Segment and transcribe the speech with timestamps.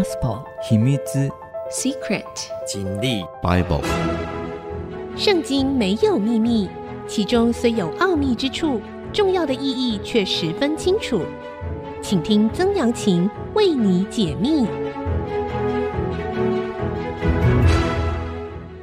[0.00, 0.96] Gospel 秘密
[1.70, 2.24] Secret
[2.66, 3.82] 真理 Bible
[5.14, 6.70] 圣经没有秘密，
[7.06, 8.80] 其中虽有奥秘之处，
[9.12, 11.20] 重要的意义却十分清楚。
[12.00, 14.66] 请听曾阳晴为你解密。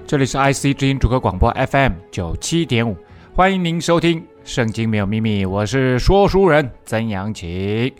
[0.05, 2.95] 这里是 IC 之音主客广播 FM 九七点五，
[3.33, 7.91] 欢迎您收听《圣经没有秘密》，我是说书人曾阳晴。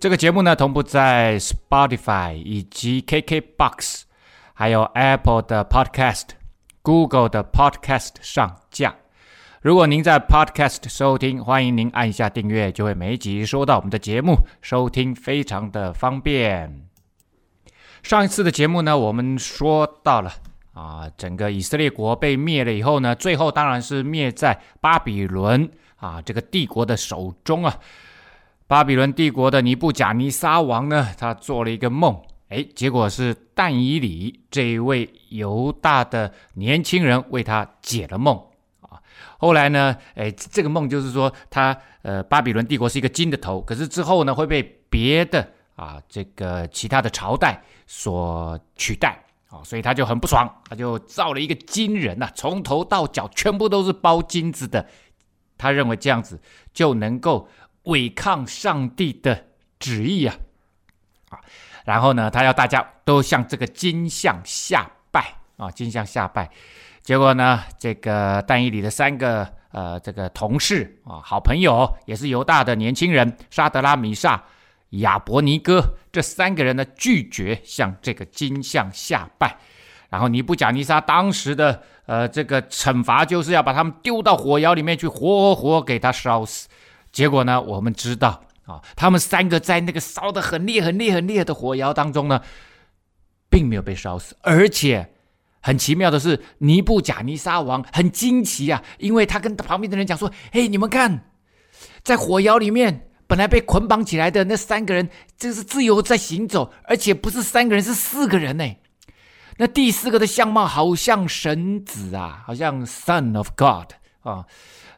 [0.00, 4.02] 这个节目呢，同步在 Spotify 以及 KKBox，
[4.54, 6.28] 还有 Apple 的 Podcast、
[6.82, 8.94] Google 的 Podcast 上架。
[9.60, 16.86] 如果您在 Podcast 收听，欢迎您按一下订阅，就会每一集收到我们的节目，收听非常的方便。
[18.04, 20.32] 上一次的节目呢，我们说到了
[20.74, 27.76] 啊，整个以色列国被灭了以后呢，最后当然是灭在巴比伦啊这个帝国的手中啊。
[28.68, 38.36] 巴比伦帝国的尼布甲尼撒王呢，他做了一个梦，哎，结果是但以理这一位犹大的年轻人为他解了梦
[38.82, 39.00] 啊。
[39.38, 54.86] 后来呢，哎，这个梦就是说他，他呃，巴比伦帝国是一个金的头，可是之后呢，会被别的啊这个其他的朝代所取代啊，所以他就很不爽，他就造了一个金人呐，从头到脚全部都是包金子的，
[55.56, 56.38] 他认为这样子
[56.74, 57.48] 就能够。
[57.88, 59.46] 违抗上帝的
[59.78, 60.36] 旨意啊！
[61.30, 61.40] 啊，
[61.84, 66.50] 然后呢，他要大家都向这个金像下拜啊，金像下拜。
[67.02, 74.44] 结果呢，这个但以理的三个呃这个同事啊，好朋友也是犹大的年轻人沙德拉、米萨、
[74.90, 75.82] 亚伯尼歌
[76.12, 79.56] 这三个人呢，拒绝向这个金像下拜。
[80.10, 86.68] 然后尼布甲尼撒当时的呃这个惩罚就是要把他们丢到火窑里面去，活活给他烧死。
[87.10, 92.42] 结果呢，我们知道啊，他们三个在那个烧得很烈、很烈、很烈的火窑当中呢，
[93.48, 95.14] 并没有被烧死，而且
[95.60, 101.24] 很奇妙的是，尼布甲尼撒王很惊奇啊，因为他跟旁边的人讲说：“嘿，你们看，
[102.02, 108.76] 在火窑里面本来被捆绑起来的那三个人，这是自由在行走，而且不是三个人，是四个人呢。
[109.56, 114.44] 那第四个的相貌好像神子啊，好像 Son of God 啊。”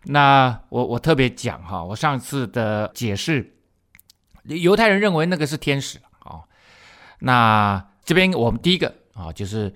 [0.04, 3.54] 那我我特别讲哈，我上次的解释，
[4.44, 6.40] 犹太人认为那个是天使啊。
[7.18, 9.72] 那这边我们第一个啊，就是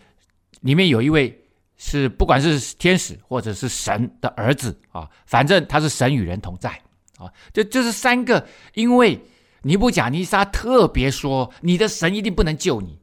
[0.60, 1.44] 里面有一位
[1.76, 6.70] 是不管是天使或者是神的儿子啊，反正他是神与人同在
[7.18, 7.30] 啊。
[7.52, 9.20] 就就是三个，因为
[9.62, 12.98] 尼布甲尼撒特别说你的神一定不能救你，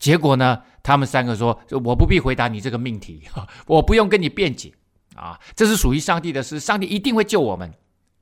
[0.00, 3.22] 结果呢，他们三个说我不必回答你这个命题，
[3.66, 4.72] 我不用跟你辩解。
[5.22, 7.72] 啊，这是属于上帝的事，上帝一定会救我们。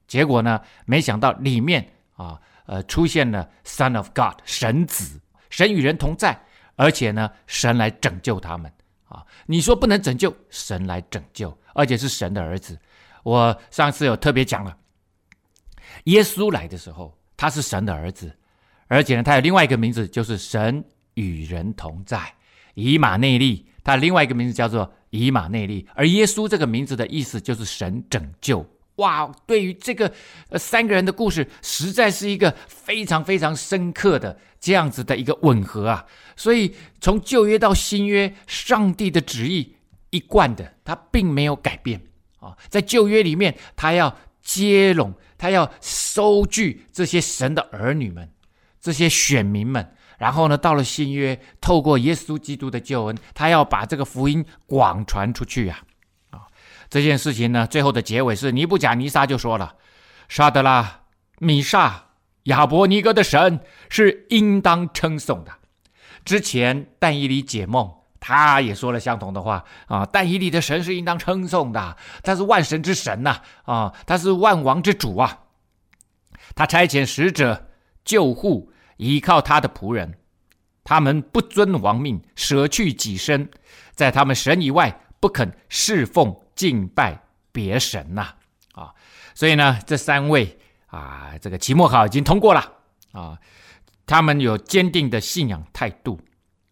[0.06, 5.18] 结果呢，没想到里面啊，呃，出现了 Son of God，神子，
[5.48, 6.38] 神与人同在，
[6.76, 8.70] 而且呢，神来拯救他们。
[9.04, 12.78] 啊，你说不能拯救，神来拯救，而且是神的儿子。
[13.22, 14.76] 我上次有特别讲了，
[16.04, 18.30] 耶稣来的时候，他是神的儿子，
[18.88, 20.84] 而且呢，他有另外一个名字，就是神
[21.14, 22.34] 与人同在，
[22.74, 23.66] 以马内利。
[23.82, 28.64] 他另外一个名字叫做以马内利，而耶稣这个名字的意思就是神拯救。
[28.96, 30.12] 哇，对于这个
[30.50, 36.04] 呃三个人的故事，实在是一个非常非常深刻的这样子的一个吻合啊。
[36.36, 39.74] 所以从旧约到新约，上帝的旨意
[40.10, 42.00] 一贯的，他并没有改变
[42.40, 42.56] 啊。
[42.68, 48.28] 在旧约里面，他要接拢，他要收聚这些神的儿女们，
[48.80, 49.94] 这些选民们。
[50.20, 55.80] 然后呢，到了新约，透过耶稣基督的救恩，他要把这个福音广传出去呀！
[56.28, 56.44] 啊，
[56.90, 59.76] 这件事情呢，最后的结尾是尼布甲尼撒就说了
[60.28, 61.04] ：“沙德拉、
[61.38, 61.92] 米煞、
[62.42, 65.52] 亚伯尼哥的神是应当称颂的。”
[66.22, 70.06] 之前但以理解梦，他也说了相同的话啊。
[70.12, 75.44] 但以理的神是应当称颂的，他是万神之神呐，啊，他是万王之主啊。
[76.54, 77.70] 他差遣使者
[78.04, 78.69] 救护。
[79.00, 80.14] 依靠他的仆人，
[80.84, 83.48] 他们不遵王命，舍去己身，
[83.94, 87.18] 在他们神以外不肯侍奉敬拜
[87.50, 88.34] 别神呐！
[88.74, 88.94] 啊，
[89.34, 90.58] 所以呢，这三位
[90.88, 92.72] 啊，这个期末考已经通过了
[93.12, 93.38] 啊，
[94.04, 96.20] 他们有坚定的信仰态度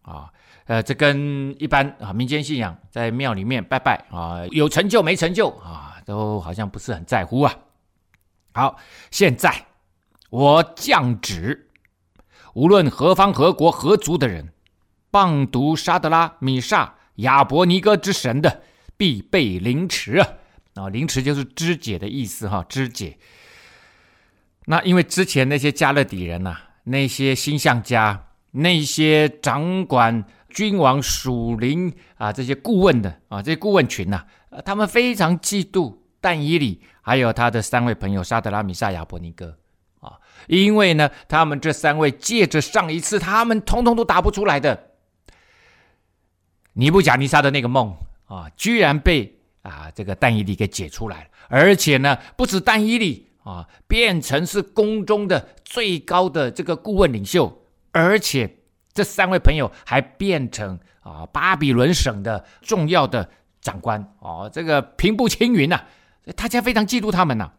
[0.03, 0.31] 啊，
[0.65, 7.55] 呃，这跟一般啊民间信仰在庙里面拜拜啊，有成就没成就啊，都好像不是很在乎啊。
[8.53, 8.77] 好，
[9.09, 9.65] 现在
[10.29, 11.65] 我降旨。
[12.53, 14.49] 无论何方何国何族的人，
[15.11, 18.63] 谤讟沙德拉、米煞、亚伯尼歌之神的，
[18.97, 20.27] 必被凌迟啊！
[20.75, 23.17] 啊，凌迟就是肢解的意思哈，肢解。
[24.65, 34.25] 那因为之前那些加勒底人呐、那些星象家那些掌管君王属灵啊这些顾问的啊这些顾问群呐、
[34.65, 39.58] 他们非常嫉妒但以理，还有他的三位朋友沙德拉、米煞、亚伯尼歌，
[40.47, 44.91] 因为呢，他们这三位借着上一次他们通通都答不出来的
[46.73, 47.95] 尼布甲尼撒的那个梦
[48.27, 49.35] 啊，居然被。
[49.61, 58.55] 啊，这个但以理给解出来了，而且呢，不止但以理啊，变成是宫中的最高的这个顾问领袖，而且
[58.93, 65.83] 这三位朋友还变成啊巴比伦省的重要的长官哦、啊，这个平步青云呐、
[66.37, 67.51] 大家非常嫉妒他们呐、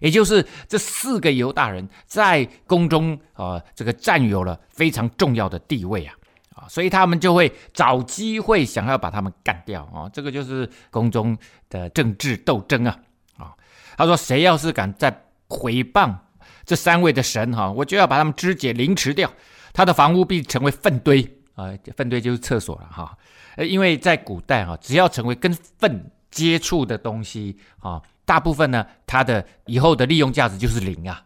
[0.00, 6.14] 也就是这四个犹大人在宫中啊，这个占有了非常重要的地位啊。
[6.54, 10.08] 啊，所以他们就会找机会想要把他们干掉啊！
[10.10, 11.36] 这个就是宫中
[11.68, 12.98] 的政治斗争啊！
[13.36, 13.52] 啊，
[13.94, 16.16] 他说，谁要是敢再毁谤
[16.64, 19.30] 这三位的神哈，我就要把他们肢解凌迟掉，
[19.74, 21.22] 他的房屋必成为粪堆
[21.56, 21.70] 啊！
[21.94, 23.14] 粪堆就是厕所了哈。
[23.58, 31.22] 因为在古代哈，只要成为跟粪接触的东西啊，大部分呢，它的以后的利用价值就是零啊。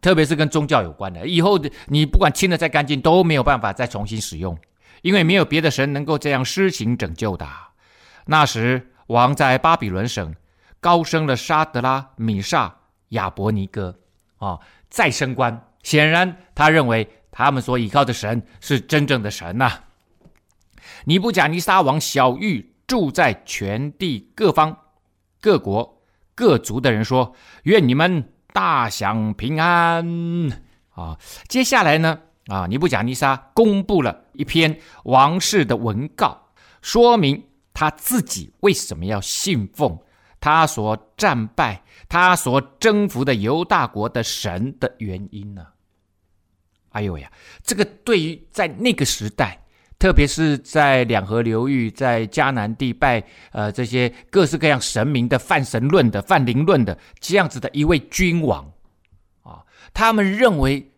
[0.00, 4.56] 特别是跟宗教有关的，以后的你不管清的再干净，都没有办法再重新使用。
[5.02, 7.48] 因为没有别的神能够这样施行拯救的。
[8.26, 10.34] 那时，王在巴比伦省
[10.80, 12.70] 高升了沙德拉、米煞、
[13.08, 13.96] 亚伯尼哥
[14.38, 14.60] 啊，
[14.90, 15.68] 再升官。
[15.82, 19.72] 显然，他认为他们所依靠的神是真正的神呐、
[21.04, 24.76] 尼布甲尼撒王小玉住在全地各方、
[25.40, 26.01] 各国、
[26.34, 27.34] 各族的人说
[27.64, 30.50] ：“愿你们大享平安。”
[30.94, 31.18] 啊，
[31.48, 32.20] 接下来呢？
[32.46, 36.48] 啊，尼布甲尼撒公布了一篇王室的文告，
[36.82, 37.42] 说明
[37.72, 39.98] 他自己为什么要信奉
[40.40, 45.66] 他所战败、他所征服的犹大国的神的原因呢？
[46.90, 47.30] 哎呦呀，
[47.62, 49.61] 这个对于在那个时代，
[50.02, 53.22] 特别是在两河流域、在迦南地拜
[53.52, 58.72] 呃这些各式各样神明的泛神论的、泛灵论的这样子的一位君王
[59.44, 59.62] 啊，
[59.94, 60.88] 他们认为。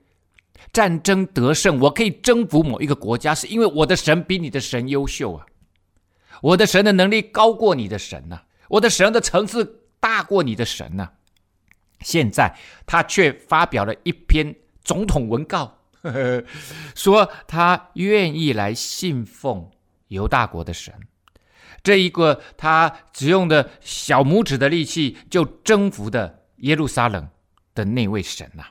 [0.72, 5.46] 战争得胜，我可以征服某一个国家，是因为我的神比你的神优秀啊！
[6.40, 11.08] 我的神的能力高过你的神呐、我的神的层次大过你的神呐、
[12.00, 12.56] 现在
[12.86, 14.52] 他却发表了一篇
[14.82, 16.44] 总统文告，呵呵，
[16.94, 19.70] 说他愿意来信奉
[20.08, 20.92] 犹大国的神，
[21.82, 27.28] 这一个他只用的小拇指的力气就征服的耶路撒冷
[27.74, 28.64] 的那位神呐、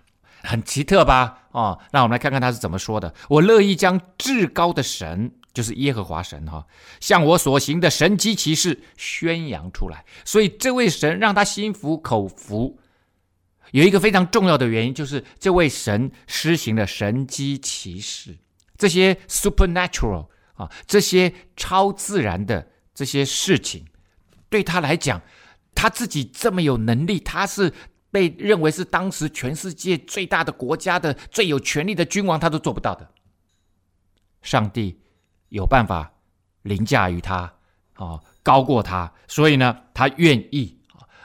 [0.44, 1.40] 很奇特吧？
[1.52, 3.14] 哦，让我们来看看他是怎么说的。
[3.30, 6.66] 我乐意将至高的神，就是耶和华神哈，
[7.00, 10.06] 向我所行的神迹奇事宣扬出来。
[10.26, 12.80] 所以这位神让他心服口服，
[13.74, 18.38] 有一个非常重要的原因，就是这位神施行了神迹奇事，
[18.78, 23.86] 这些 supernatural 啊，这些超自然的这些事情，
[24.50, 25.22] 对他来讲，
[25.76, 27.72] 他自己这么有能力，他是。
[28.14, 33.10] 被认为是当时全世界最大的国家的最有权力的君王，他都做不到的。
[34.44, 35.02] 上帝
[35.50, 36.14] 有办法
[36.62, 37.52] 凌驾于他，
[37.96, 40.78] 啊，高过他，所以呢，他愿意。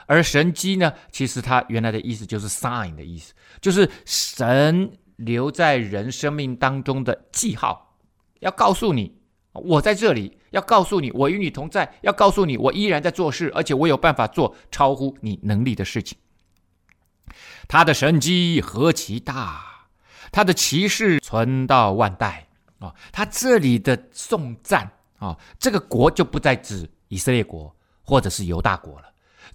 [0.09, 7.95] 而神迹呢，其实它原来的意思就是 sign 的意思，就是神留在人生命当中的记号，
[8.39, 9.21] 要告诉你
[9.53, 16.17] 我在这里，要告诉你我与你同在，要告诉你我依然在做事，而且我有办法做超乎你能力的事情。
[17.67, 19.87] 他的神迹何其大，
[20.31, 22.47] 他的奇事存到万代
[22.79, 22.95] 啊！
[23.11, 24.89] 他这里的颂赞
[25.19, 29.08] 啊，这个国就不再指以色列国或者是犹大国了，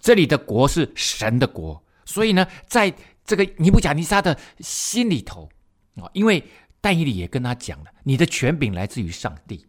[0.05, 1.83] 这里的国是神的国。
[2.05, 2.93] 所以呢，在
[3.25, 5.49] 这个尼布甲尼撒的心里头
[5.95, 6.43] 啊，因为
[6.79, 9.65] 但以理也跟他讲了，你的权柄来自于上帝，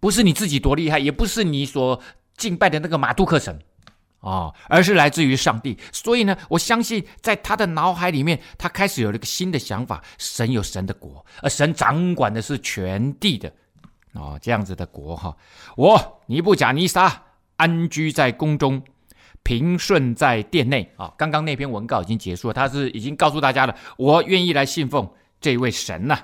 [0.00, 2.00] 不是你自己多厉害，也不是你所
[2.38, 3.60] 敬拜的那个马杜克神。
[4.20, 13.50] 哦，而是来自于上帝，所以呢，我相信在他的脑海里面，他开始有了一个新的想法：神有神的国，而神掌管的是全地的，
[14.12, 15.36] 哦，这样子的国哈。
[15.76, 17.22] 我尼布甲尼撒
[17.56, 18.82] 安居在宫中，
[19.42, 21.12] 平顺在殿内啊。
[21.16, 26.18] 刚刚那篇文告已经结束了，他是已经告诉大家了，我愿意来信奉这位神呐、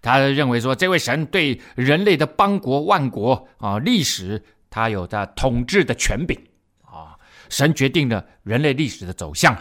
[0.00, 6.38] 他认为说，这位神对人类的邦国万国啊历史，他有着统治的权柄
[6.82, 7.16] 啊。
[7.48, 9.56] 神决定了人类历史的走向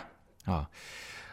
[0.46, 0.70] 啊！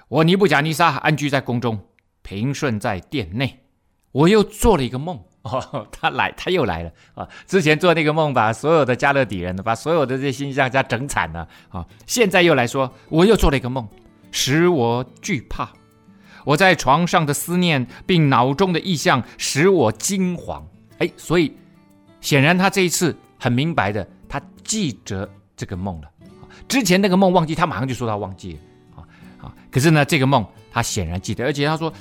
[0.08, 1.88] 我尼布甲尼撒安居在宫中，
[2.22, 3.64] 平顺在殿内。
[4.12, 5.20] 我又做了一个梦
[5.52, 7.28] 哦，他来，他又来了啊！
[7.46, 11.84] 之前做那个梦，把所有的加勒底人，把所有的这些星象家整惨了啊！
[12.06, 13.86] 现在又来说，我又做了一个梦，
[14.32, 15.68] 使我惧怕。
[16.46, 20.62] 我在床上的思念，并脑中的意象，使我惊惶。
[20.98, 21.54] 哎，所以
[22.22, 26.10] 显然他这一次很明白的，他记着这个梦了。
[26.66, 28.58] 之前那个梦忘记，他马上就说他忘记了。
[28.96, 29.04] 啊
[29.42, 29.54] 啊！
[29.70, 31.92] 可是呢，这个梦他显然记得，而且他说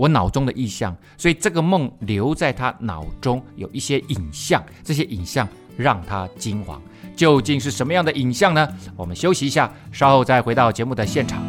[0.00, 6.78] 我脑中的意象，所以这个梦留在他脑中有一些影像，这些影像让他惊惶。
[7.14, 8.66] 究竟是什么样的影像呢？
[8.96, 11.42] 我们休息一下，稍后再回到节目的现场。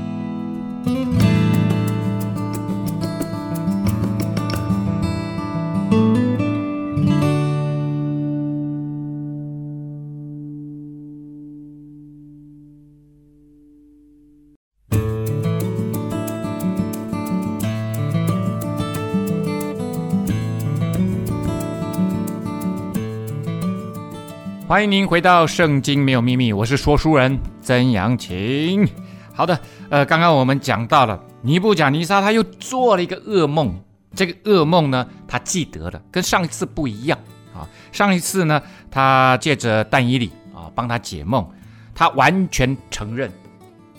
[24.71, 28.87] 欢迎您回到《圣经没有秘密》，我是说书人曾阳晴。
[29.33, 29.59] 好的，
[29.89, 33.77] 呃，刚刚我们讲到了尼布甲尼撒，他又做了一个噩梦。
[34.15, 37.19] 这个噩梦呢，他记得了，跟上一次不一样
[37.53, 37.67] 啊。
[37.91, 41.45] 上一次呢，他借着但以理啊帮他解梦，
[41.93, 43.29] 他完全承认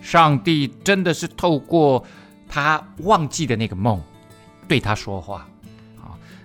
[0.01, 2.03] 上帝真的是透过
[2.49, 4.01] 他忘记的那个梦
[4.67, 5.47] 对他说话。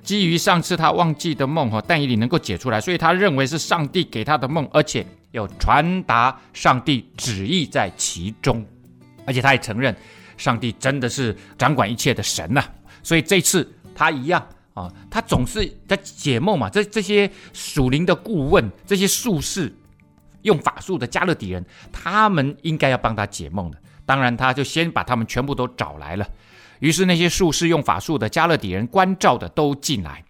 [0.07, 8.65] 基于上次他忘记的梦哈，但以理能够解出来，所以他认为是上帝给他的梦，而且有传达上帝旨意在其中，
[9.25, 9.93] 而且他也承认
[10.37, 12.63] 上帝真的是掌管一切的神呐、
[13.03, 14.41] 所以这次他一样
[14.73, 16.69] 啊，他总是在解梦嘛。
[16.69, 19.75] 这这些属灵的顾问，这些术士，
[20.43, 23.77] 用法术的加勒底人，他们应该要帮他解梦的。
[24.05, 26.25] 当然，他就先把他们全部都找来了。
[26.79, 30.23] 于是那些术士用法术的加勒底人关照的都进来，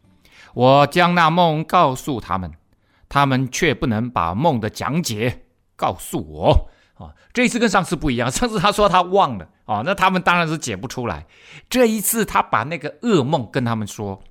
[0.54, 2.52] 我将那梦告诉他们，
[3.10, 6.70] 他们却不能把梦的讲解告诉我。
[6.96, 11.28] 啊，这一次跟上次不一样，上次他说他忘了，啊，那他们当然是解不出来。
[11.70, 14.24] 这一次他把那个噩梦跟他们说，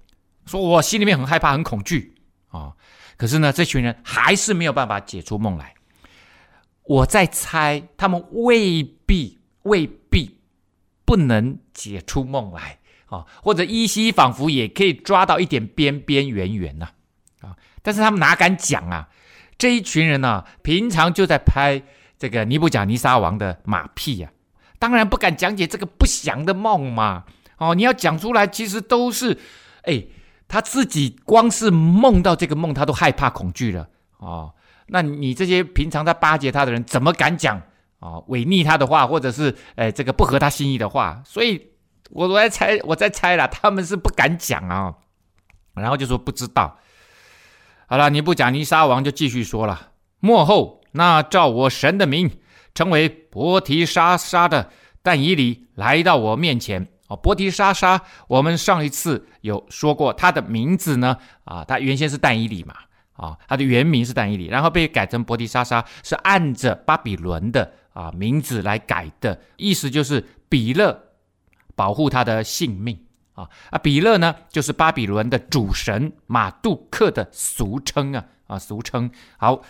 [0.47, 2.17] 说我心里面很害怕、很恐惧，
[2.49, 2.73] 啊，
[3.17, 5.75] 可是呢，这群人还是没有办法解出梦来。
[6.83, 9.87] 我在猜，他们未必，未。
[11.07, 16.89] 不能解出梦来啊，或者依稀仿佛也可以抓到一点边边缘缘呐，
[17.41, 19.09] 啊，但是他们哪敢讲啊？
[19.57, 21.81] 这一群人呢、啊，平常就在拍
[22.19, 27.25] 这个尼布甲尼撒王的马屁呀、啊，当然不敢讲解这个不祥的梦嘛。
[27.59, 29.39] 哦，你要讲出来，其实都是，
[29.85, 30.05] 哎，
[30.47, 34.53] 他自己光是梦到这个梦，他都害怕恐惧了哦。
[34.89, 37.63] 那你这些平常在巴结他的人，怎么敢讲？
[37.99, 41.71] 啊，违逆他的话，或者是诶这个不合他心意的话，所以
[42.11, 44.95] 我我在猜，我在猜了，他们是不敢讲啊，
[45.75, 46.79] 然后就说不知道。
[47.87, 52.31] 好了，你不讲尼沙王就继续说了：幕后那照我神的名
[52.75, 54.71] 称为伯提沙撒的
[55.03, 56.89] 但以理来到我面前。
[57.09, 62.75] 哦，伯提沙撒，我们上一次有说过他的名字呢，啊，他原先是但以理嘛。
[63.13, 71.15] 啊，他的原名是但以理，然后被改成伯提沙撒，是按着巴比伦的啊名字来改的，意思就是比勒
[71.75, 79.11] 保护他的性命啊啊，比勒呢就是巴比伦的主神马杜克的俗称啊啊俗称。
[79.39, 79.63] 好，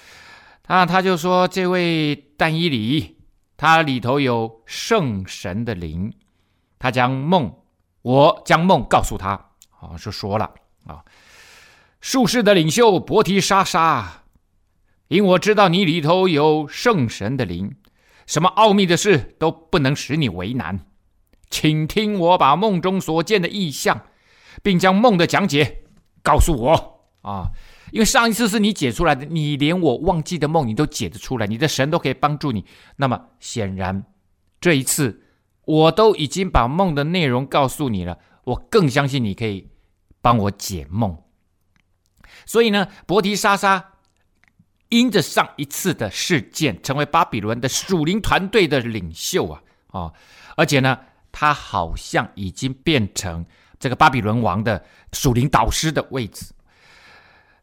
[0.66, 3.18] 那他就说这位但伊里，
[3.56, 6.12] 他里头有圣神的灵，
[6.80, 7.54] 他将梦，
[8.02, 10.52] 我将梦告诉他，啊就说了
[10.84, 11.04] 啊。
[12.00, 14.24] 术士的领袖伯提莎莎，
[15.08, 17.74] 因我知道你里头有圣神的灵，
[18.26, 20.80] 什么奥秘的事都不能使你为难，
[21.48, 24.02] 请听我把梦中所见的意象，
[24.62, 25.84] 并将梦的讲解
[26.22, 27.50] 告诉我啊！
[27.92, 32.64] 因为上一次是你解出来的，你连我忘记的梦你都解得出来，你的神都可以帮助你。
[32.96, 34.04] 那么显然
[34.60, 35.22] 这一次
[35.64, 39.70] 我都已经把梦的内容告诉你了，我更相信你可以
[40.20, 41.16] 帮我解梦。
[42.44, 43.92] 所以呢，伯提沙撒
[44.88, 50.12] 因着上一次的事件，成为巴比伦的属灵团队的领袖啊啊、
[50.56, 50.98] 而且呢，
[51.32, 53.44] 他好像已经变成
[53.78, 56.52] 这个巴比伦王的属灵导师的位置。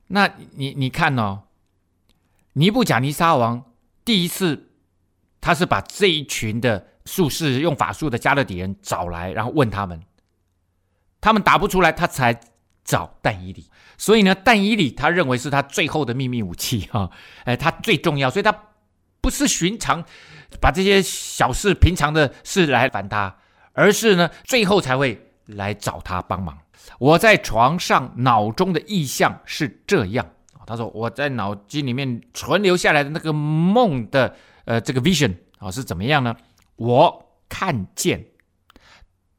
[0.08, 1.44] 那你你看哦，
[2.54, 3.64] 尼布甲尼撒王
[4.04, 4.72] 第一次，
[5.40, 10.02] 他是把这一群的术士用法术的加勒底人找来，然后问他们，
[11.22, 12.40] 他们答不出来，他才
[12.84, 13.66] 找但以理。
[13.98, 17.10] 所以呢，但以理他认为是他最后的秘密武器哈，
[17.46, 18.54] 哎，他最重要，所以他
[19.22, 20.04] 不是寻常
[20.60, 23.38] 把这些小事、平常的事来烦他，
[23.74, 26.58] 而是呢，最后才会来找他帮忙。
[27.00, 30.28] 我在床上脑中的意象是这样，
[30.66, 34.36] 他说我在脑筋里面存留下来的那个梦的
[34.66, 36.36] 呃这个 vision 啊是怎么样呢？
[36.76, 38.26] 我看见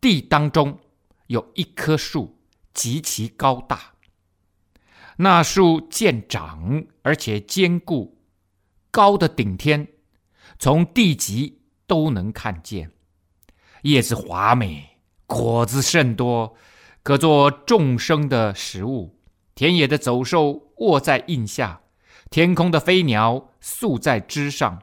[0.01, 0.79] 地当中
[1.27, 2.34] 有一棵树
[2.75, 3.95] 极其高大，
[5.17, 8.19] 那树见长而且坚固，
[8.91, 9.87] 高的顶天，
[10.59, 12.91] 从地极都能看见，
[13.83, 16.57] 叶子华美，果子甚多，
[17.03, 19.19] 可做众生的食物。
[19.55, 21.81] 田野的走兽卧在荫下，
[22.29, 24.83] 天空的飞鸟宿在枝上，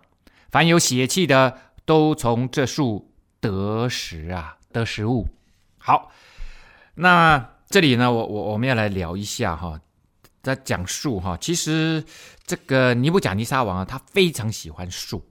[0.50, 5.27] 凡有血气的都从这树得食啊，得食物。
[5.77, 6.10] 好，
[6.95, 9.79] 那这里呢，我我我们要来聊一下哈，
[10.43, 11.37] 在讲树哈。
[11.39, 12.03] 其实
[12.45, 15.25] 这个尼布甲尼撒王啊，他非常喜欢树，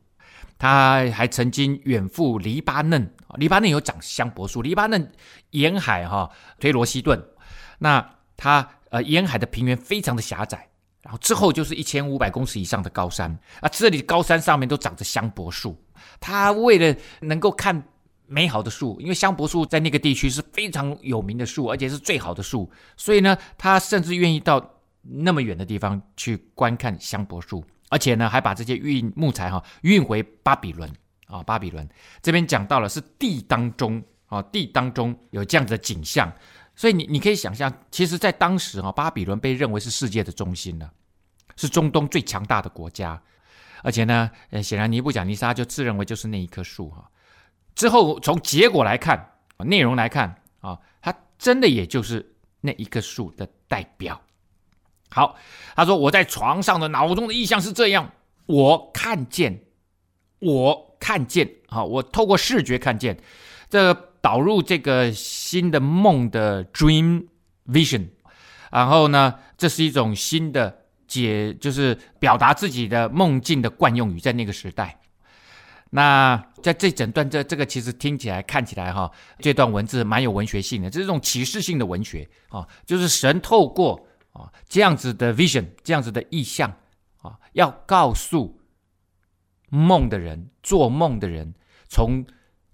[0.59, 5.12] 他还曾经远赴黎巴嫩，黎巴嫩有长香柏树，黎巴嫩
[5.50, 7.23] 沿海哈推罗西顿，
[7.78, 8.66] 那他。
[8.90, 10.68] 呃，沿海的平原非常的狭窄，
[11.00, 13.30] 然后之后就是一千五百公尺以上的高山
[13.61, 15.80] 啊，这里高山上面都长着香柏树。
[16.18, 17.80] 他为了能够看
[18.33, 30.89] 美好的树，因为香柏树在那个地区是非常有名的树，而且是最好的树，所以呢，他甚至愿意到那么远的地方去观看香柏树，而且呢，还把这些运木材哈运回巴比伦
[31.27, 31.89] 啊，巴比伦
[32.23, 36.33] 这边讲到了是地当中啊，地当中有这样子的景象。
[36.77, 40.91] 所以你你可以想象，其实，在当时哈，巴比伦被认为是世界的中心了，
[41.57, 43.21] 是中东最强大的国家，
[43.83, 47.11] 而且呢，呃，显然尼布甲尼撒就自认为就是那一棵树哈。
[47.81, 49.33] 之后从结果来看，
[49.65, 54.21] 内容来看啊，他真的也就是那一棵树的代表。
[55.09, 55.35] 好，
[55.75, 58.13] 他说我在床上的脑中的意象是这样，
[58.45, 59.59] 我看见，
[60.41, 63.19] 我看见，好，我透过视觉看见
[63.71, 63.97] 这。
[64.23, 67.25] 导入这个新的梦的 dream
[67.67, 68.07] vision，
[68.71, 75.01] 然后呢，这是一种新的解，就是表达自己的梦境的惯用语，在那个时代。
[75.90, 86.74] 那在这整段这这个其实听起来看起来哈，这段文字蛮有文学性的，这是一种启示性的文学啊，就是神透过啊这样子的 vision，这样子的意象
[87.20, 88.61] 啊，要告诉
[89.68, 91.55] 梦的人，做梦的人，
[91.88, 92.24] 从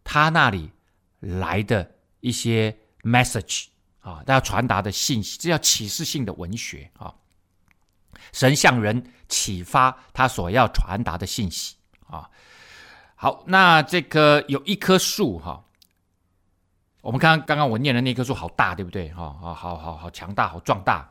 [0.05, 0.71] 他那里。
[1.21, 3.65] 来的一些 message
[4.01, 7.13] 啊，他要传达的信息，这叫启示性的文学啊。
[8.33, 11.75] 神向人启发他所要传达的信息
[12.07, 12.31] 啊。
[13.17, 15.65] 好，那这个有一棵树哈，
[17.01, 19.13] 我们看刚刚我念的那棵树好大，对不对？
[19.13, 21.09] 哈，好好好好强大，好壮大。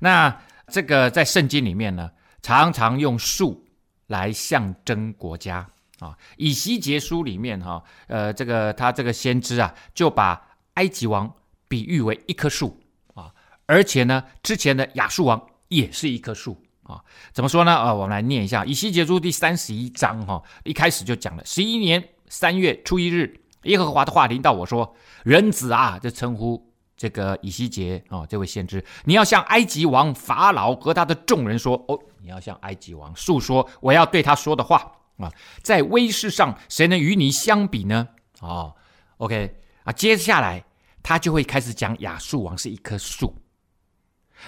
[0.00, 2.10] 那这个在圣经里面呢，
[2.42, 3.64] 常常用树
[4.08, 5.68] 来象征国家。
[5.98, 11.34] 啊，以西结书里面哈，呃，这个他这个先知啊，就把埃及王
[11.68, 12.78] 比喻为一棵树
[13.14, 13.32] 啊，
[13.64, 17.02] 而且呢，之前的亚述王也是一棵树啊。
[17.32, 17.74] 怎么说呢？
[17.74, 24.94] 啊，我们来念一下以西结书第三十一章哈，一开始就讲了：十一年三月初一日，耶和华的话临到我说，
[25.24, 34.92] 人子啊，就称呼这个以西结啊，这位先知，你要向埃及王法老和他的众人说，哦，你要向埃及王诉说我要对他说的话。
[35.18, 38.06] 啊，在威势上，谁能与你相比呢？
[38.40, 38.74] 哦
[39.16, 40.62] ，OK 啊，接下来
[41.02, 43.34] 他就会开始讲亚述王是一棵树。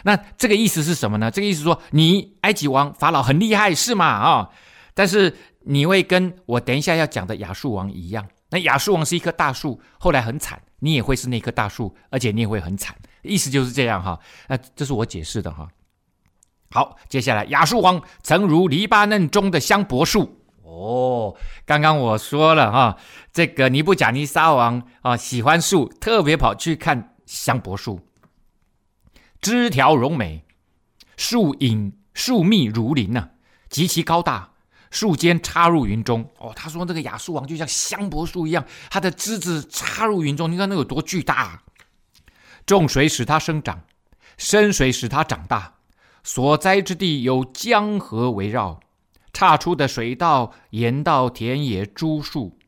[0.05, 1.31] 那这个意思是什么呢？
[1.31, 4.07] 这个意思说，你埃及王法老很厉害是吗？
[4.07, 4.49] 啊、
[4.95, 8.27] 但是你会跟我等一下要讲的亚述王一样。
[8.51, 12.97] 那亚述王是一棵大树，后来很惨，你也会是那棵大树，而且你也会很惨。
[13.23, 14.19] 意思就是这样哈。
[14.49, 15.69] 那这是我解释的哈。
[16.71, 20.39] 好，接下来亚述王曾如黎巴嫩中的香柏树。
[20.63, 21.35] 哦，
[21.67, 22.97] 刚刚我说了哈，
[23.33, 28.01] 这个尼布甲尼撒王啊喜欢树，特别跑去看香柏树，
[29.41, 30.45] 枝条荣美，
[31.17, 33.31] 树影树密如林呐、
[33.69, 34.53] 极其高大，
[34.91, 36.29] 树尖插入云中。
[36.39, 41.63] 哦，他说这个亚述王就像香柏树一样，它的枝子插入云中，你看那有多巨大啊！
[42.67, 43.83] 众水使它生长，
[44.37, 45.75] 深水使它长大，
[46.25, 48.81] 所栽之地有江河围绕。
[49.33, 52.59] 岔出的水道延到田野株树，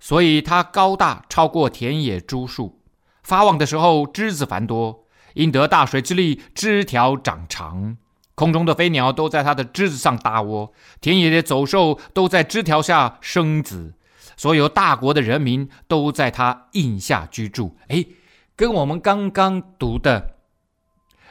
[0.00, 2.82] 所以它高大超过田野株树。
[3.22, 5.03] 发旺的时候，枝子繁多，
[5.34, 7.96] 因得大水之力，枝条长长。
[8.34, 13.94] 空中的飞鸟都在它的枝子上搭窝，田野的走兽都在枝条下生子。
[14.36, 17.76] 所有大国的人民都在它荫下居住。
[17.88, 18.08] 诶，
[18.56, 20.34] 跟我们刚刚读的。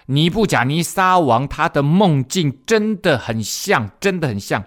[0.05, 4.65] 尼布甲尼撒王他的梦境真的很像，真的很像。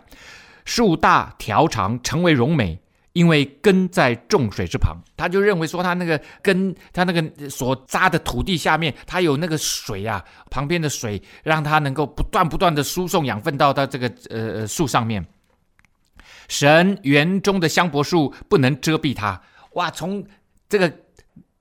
[0.65, 2.81] 树大条长，成为荣美，
[3.17, 4.95] 因为根在众水之旁。
[5.17, 15.27] 他就认为说，他那个根，他那个所扎的土地下面，他有那个水啊，旁边的水让他能够不断不断的输送养分到他这个呃树上面。
[16.47, 19.41] 神园中的香柏树不能遮蔽他。
[19.73, 20.23] 哇，从
[20.69, 20.93] 这个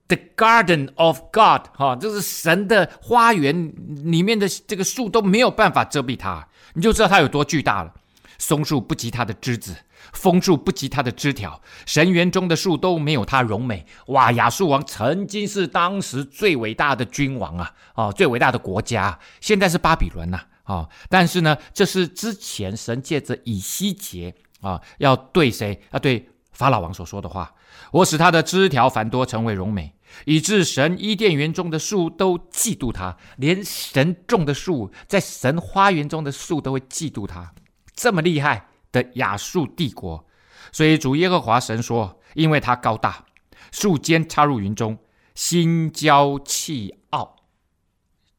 [0.08, 3.72] The Garden of God 哈，就是神的花园
[4.04, 7.94] 里面的这个树都没有办法遮蔽它，你就知道它有多巨大了。
[8.38, 9.74] 松树不及它的枝子，
[10.12, 13.86] 枫树不及它的枝条，神园中的树都没有它荣美。
[14.06, 25.80] 哇，亚述王曾经是当时最伟大的君王啊，哦，最伟大的国家，现在是巴比伦呐，啊，但是呢，这是之前神借着以西结啊，要对谁？
[25.92, 27.52] 要对法老王所说的话。
[27.92, 29.92] 我使他的枝条繁多，成为荣美，
[30.24, 37.52] 以致神伊甸园中的树都嫉妒他，连神种的树，在神花园中的树都会嫉妒他。
[37.94, 40.26] 这么厉害的亚述帝国，
[40.72, 43.26] 所以主耶和华神说：“因为他高大，
[43.70, 44.96] 树尖插入云中，
[45.34, 47.36] 心骄气傲，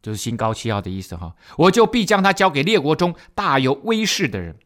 [0.02, 1.36] 就是心高气傲的意思哈。
[1.58, 4.58] 我就必将他交给列国中大有威势的人，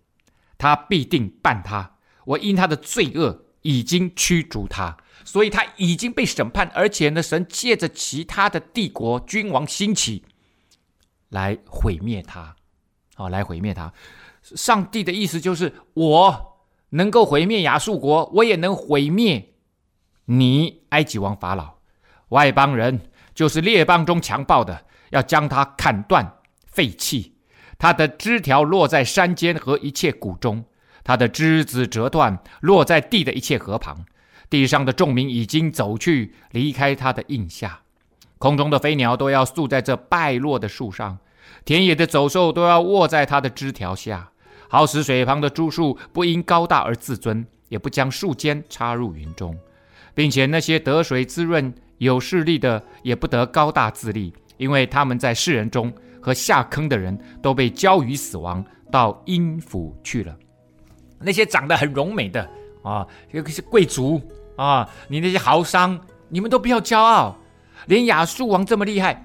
[0.58, 1.98] 他必定办他。
[2.24, 10.24] 我因他的罪恶已经驱逐他，所以他已经被审判，而且呢，神借着其他的帝国君王兴起
[11.30, 12.56] 来毁灭他，
[13.16, 13.92] 好，来毁灭他。”
[14.42, 16.58] 上帝的意思就是，我
[16.90, 19.54] 能够毁灭亚述国，我也能毁灭
[20.26, 21.76] 你埃及王法老。
[22.30, 23.02] 外邦人
[23.34, 27.36] 就是列邦中强暴的，要将他砍断废弃。
[27.78, 30.66] 他的枝条落在山间和一切谷中，
[31.04, 34.06] 他的枝子折断，落在地的一切河旁。
[34.50, 37.82] 地上的众民已经走去，离开他的荫下。
[38.38, 41.20] 空中的飞鸟都要宿在这败落的树上，
[41.64, 44.31] 田野的走兽都要卧在他的枝条下。
[44.72, 49.54] 好使水旁的株树不因高大而自尊，也不将树尖插入云中，
[50.14, 60.34] 并且那些得水滋润、有势力的也不得高大自立，因为他们在世人中和下坑的人都被交于死亡，到阴府去了。
[61.20, 62.50] 那些长得很柔美的
[62.82, 64.22] 啊，尤其是贵族
[64.56, 67.38] 啊，你那些豪商，你们都不要骄傲，
[67.88, 69.22] 连亚述王这么厉害。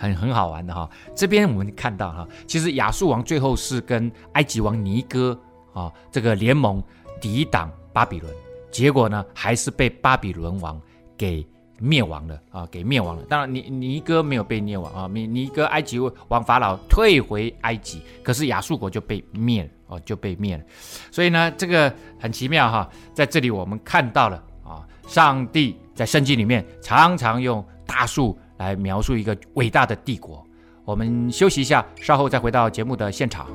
[0.00, 5.38] 很很好玩的哈，这边我们看到哈，其实亚述王最后是跟埃及王尼哥
[5.74, 6.82] 啊这个联盟
[7.20, 8.32] 抵挡巴比伦，
[8.70, 10.80] 结果呢还是被巴比伦王
[11.18, 11.46] 给
[11.78, 13.22] 灭亡了啊，给灭亡了。
[13.24, 20.64] 当然尼尼哥没有被灭亡啊，尼尼哥埃及王法老退回埃及，可是亚述国就被灭了哦，就被灭了。
[21.10, 28.38] 所以呢，这个很奇妙哈，在这里我们看到了啊，上帝在圣经里面常常用大树。
[28.60, 30.46] 来描述一个伟大的帝国。
[30.84, 33.46] 我们休息一下，稍后再回到节目的现场。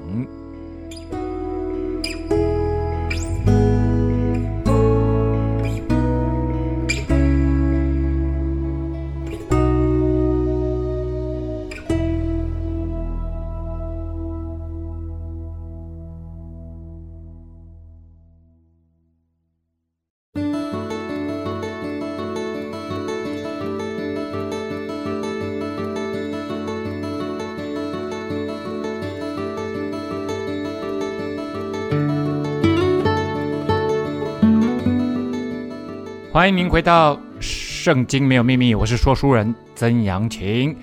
[36.35, 40.75] 欢迎您回到《圣经没有秘密》，我是说书人曾阳晴。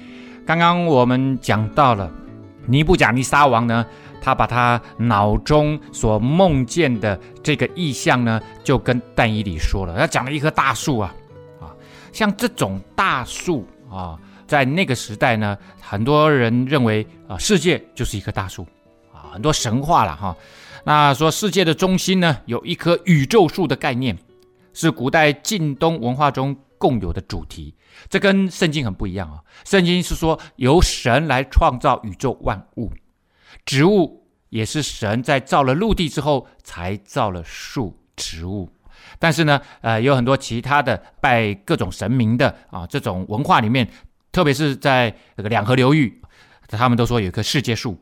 [0.46, 2.10] 刚刚我们讲到了
[2.64, 3.84] 尼布甲尼撒王呢，
[4.22, 9.94] 他把他脑中所梦见的这个意象呢，就跟但以理说了。
[9.98, 11.14] 他讲了一棵大树啊，
[11.60, 11.68] 啊，
[12.14, 18.66] 像这种大树啊，在那个时代呢，很多人认为啊，世界就是一棵大树
[19.12, 20.34] 啊，很多神话了哈。
[20.82, 24.16] 那说世界的中心呢，有一棵宇宙树的概念。
[24.72, 27.74] 是古代近东文化中共有的主题，
[28.08, 29.40] 这跟圣经很不一样啊。
[29.64, 32.90] 圣经是说由神来创造宇宙万物，
[33.64, 38.70] 植物也是神在造了陆地之后才造了树植物。
[39.18, 43.88] 但是呢，呃，有很多其他的拜各种神明的啊，这种文化里面，
[44.30, 46.20] 特别是在这个两河流域，
[46.68, 48.00] 他们都说有一棵世界树。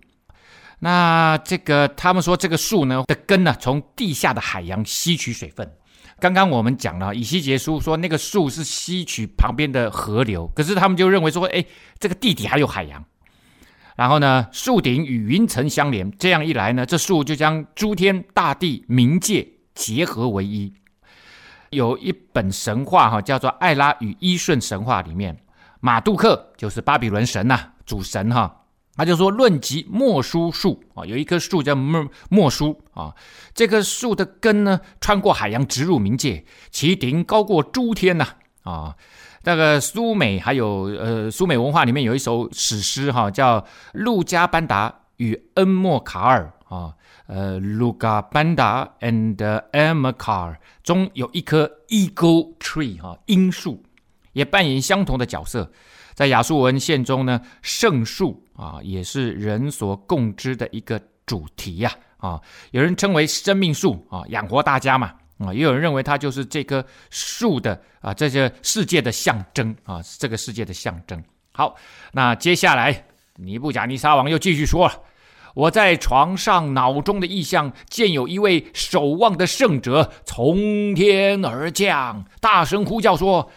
[0.79, 5.71] 那这个他们说这个树呢的根呢，从地下的海洋吸取水分。
[6.21, 11.65] 刚刚我们讲了以西结书说那个树是吸取旁边的河流，可是他们就认为说，哎，
[11.99, 13.03] 这个地底还有海洋。
[13.97, 20.73] 然后呢，树顶与云层相连，这样一来呢，这树就将诸天大地冥界结合为一。
[21.71, 25.37] 有一本神话哈，叫做《艾拉与伊顺神话》里面，
[25.81, 28.60] 马杜克就是巴比伦神呐、主神哈。
[29.01, 33.15] 他就说：“论及墨书树啊，有一棵树叫墨墨书啊，
[33.55, 38.27] 这棵树的根呢，穿过海洋，直入冥界，其顶高过诸天呐
[38.63, 38.95] 啊！
[39.45, 43.59] 那个苏美还有呃，苏美文化里面有一首史诗哈，叫
[43.95, 46.93] 《路加班达与恩莫卡尔啊，
[47.27, 53.83] 呃，Luca Banda and Amilcar 中有一棵 Eagle Tree 哈，樱树
[54.35, 55.73] 也扮演相同的角色。
[56.21, 62.39] 在亚述文献中呢，圣树啊也是人所共知的一个主题呀啊，
[62.73, 71.25] 有人称为生命树啊，养活大家嘛啊，也有人认为它就是这棵树的啊，这些世界的象征啊，这个世界的象征。
[71.53, 71.75] 好，
[72.13, 73.07] 那接下来
[73.37, 74.95] 尼布甲尼撒王又继续说了
[75.57, 83.51] ：“我在床上脑中的意象，见有一位守望的圣者从天而降，大声呼叫说：‘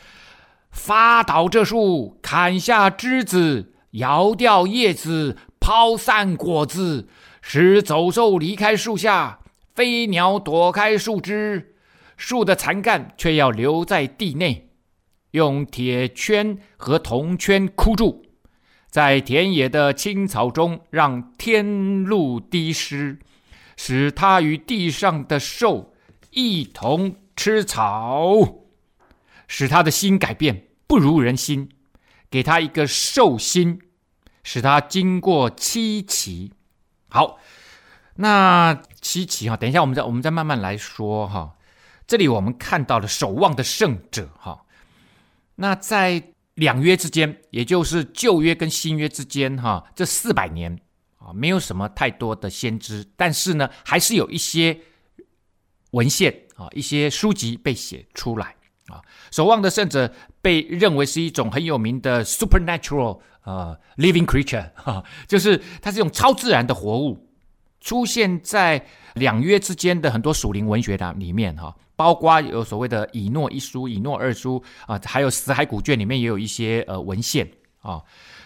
[0.74, 7.08] 伐倒这树，砍下枝子，摇掉叶子，抛散果子，
[7.42, 9.40] 使走兽离开树下，
[9.76, 11.76] 飞鸟躲开树枝，
[12.18, 14.72] 树的残干却要留在地内。’”
[15.32, 18.24] 用铁圈和铜圈箍住，
[18.90, 23.20] 在田野的青草中，让天露滴湿，
[23.78, 25.94] 使它与地上的兽
[26.32, 28.63] 一同吃草，
[29.48, 31.70] 使他的心改变，不如人心，
[32.30, 33.80] 给他一个兽心，
[34.44, 36.54] 使他经过七期。
[37.10, 37.40] 好，
[38.16, 41.56] 那七期哈，等一下我们再我们再慢慢来说哈。
[42.06, 44.66] 这里我们看到了守望的圣者哈。
[45.56, 50.80] 那在两约之间，也就是旧约跟新约之间，哈，这四百年
[51.18, 54.80] 啊，没有什么太多的先知，但是呢，还是有一些
[55.92, 58.56] 文献啊，一些书籍被写出来
[58.94, 59.02] 啊。
[59.32, 67.28] 守望的圣者被认为是一种很有名的 supernatural 啊 living creature 哈，就是它是一种超自然的活物，
[67.82, 71.76] 出现在两约之间的很多属灵文学的里面哈。
[71.96, 77.48] 包括有所谓的以诺一书、以诺二书啊，还有死海古卷里面也有一些呃文献
[77.82, 78.02] 啊，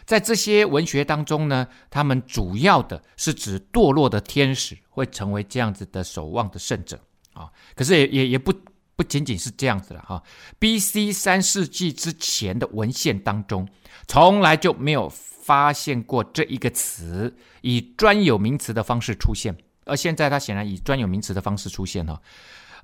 [0.06, 7.00] 在这些文学当中呢，他们主要的是指堕落的天使会成为这样子的守望的圣者
[7.34, 8.54] 啊，可是也也也不
[8.98, 10.22] 不仅仅是这样子了哈。
[10.60, 11.14] B.C.
[11.14, 13.66] 三世纪之前的文献当中，
[14.08, 19.56] 从来就没有发现过这一个词以专有名词的方式出现，
[19.86, 22.22] 而现在它显然以专有名词的方式出现哈。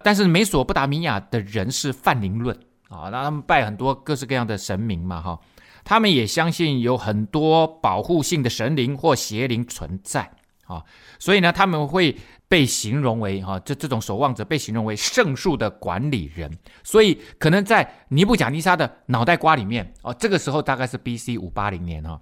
[0.02, 2.58] 但是美索不达米亚的人是泛灵论
[2.90, 5.40] 啊，那他们拜很多各式各样的神明嘛哈，
[5.84, 10.32] 他们也相信有很多保护性的神灵或邪灵存在
[10.66, 10.84] 啊，
[11.20, 16.52] 所以呢，他们会被形容为哈，这这种守望者被形容为圣树的管理人，
[16.84, 21.38] 所以可能在尼布甲尼撒的脑袋瓜里面哦，这个时候大概是 B.C.
[21.38, 22.22] 五八零年哈，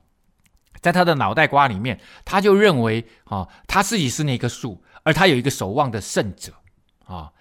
[0.82, 6.54] 在他的脑袋瓜里面，他就认为啊，他自己是那棵树，而他有一个守望的圣者
[7.06, 7.32] 啊。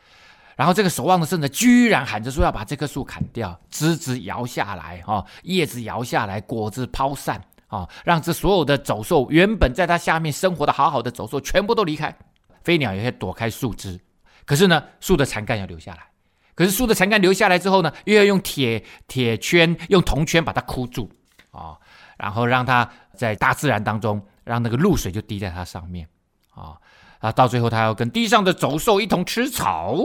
[0.56, 12.14] 然后这个守望的圣者居然喊着说要把这棵树砍掉，枝子摇下来，哈，叶子摇下来，果子抛散，啊，让这所有的走兽原本在它下面生活的好好的走兽全部都离开，
[12.62, 13.98] 飞鸟也会躲开树枝，
[14.44, 16.10] 可是呢，树的残干要留下来，
[16.54, 21.08] 可是树的残干留下来之后呢，又要用铁铁圈、用铜圈把它箍住，
[21.52, 21.78] 啊，
[22.18, 26.06] 然后让它在大自然当中，让那个露水就滴在它上面，
[26.54, 26.76] 啊，
[27.20, 29.96] 啊，到最后它要跟地上的走兽一同吃草。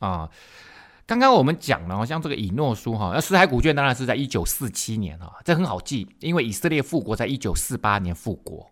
[0.00, 0.28] 啊，
[1.06, 8.70] 刚刚我们讲了，像这个以诺书哈，那死海古卷当然是在一九四七年哈，这很好记，因为以色列复国在一九四八年复国，